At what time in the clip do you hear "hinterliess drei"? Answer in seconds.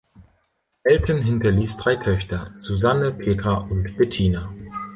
1.21-1.95